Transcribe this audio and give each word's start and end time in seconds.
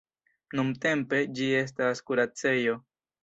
Nuntempe 0.59 1.19
ĝi 1.39 1.49
estas 1.59 2.03
kuracejo. 2.09 2.79